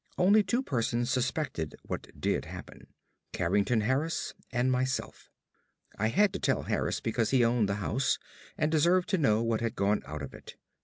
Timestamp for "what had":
9.43-9.75